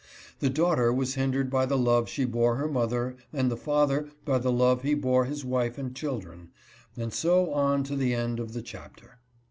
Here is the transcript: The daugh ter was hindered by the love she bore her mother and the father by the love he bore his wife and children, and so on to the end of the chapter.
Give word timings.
The 0.39 0.49
daugh 0.49 0.77
ter 0.77 0.91
was 0.91 1.13
hindered 1.13 1.51
by 1.51 1.67
the 1.67 1.77
love 1.77 2.09
she 2.09 2.25
bore 2.25 2.55
her 2.55 2.67
mother 2.67 3.15
and 3.31 3.51
the 3.51 3.55
father 3.55 4.09
by 4.25 4.39
the 4.39 4.51
love 4.51 4.81
he 4.81 4.95
bore 4.95 5.25
his 5.25 5.45
wife 5.45 5.77
and 5.77 5.95
children, 5.95 6.49
and 6.97 7.13
so 7.13 7.53
on 7.53 7.83
to 7.83 7.95
the 7.95 8.15
end 8.15 8.39
of 8.39 8.53
the 8.53 8.63
chapter. 8.63 9.19